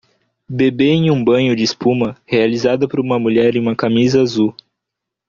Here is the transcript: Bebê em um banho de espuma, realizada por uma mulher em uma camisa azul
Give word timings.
Bebê 0.49 0.87
em 0.87 1.11
um 1.11 1.23
banho 1.23 1.55
de 1.55 1.61
espuma, 1.61 2.17
realizada 2.25 2.87
por 2.87 2.99
uma 2.99 3.19
mulher 3.19 3.55
em 3.55 3.59
uma 3.59 3.75
camisa 3.75 4.19
azul 4.19 4.51